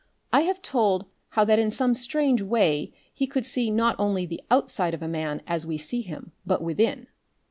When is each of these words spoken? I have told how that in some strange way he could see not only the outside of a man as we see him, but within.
I 0.33 0.41
have 0.41 0.63
told 0.63 1.05
how 1.29 1.45
that 1.45 1.59
in 1.59 1.69
some 1.69 1.93
strange 1.93 2.41
way 2.41 2.91
he 3.13 3.27
could 3.27 3.45
see 3.45 3.69
not 3.69 3.95
only 3.99 4.25
the 4.25 4.41
outside 4.49 4.95
of 4.95 5.03
a 5.03 5.07
man 5.07 5.43
as 5.45 5.67
we 5.67 5.77
see 5.77 6.01
him, 6.01 6.31
but 6.43 6.63
within. 6.63 7.05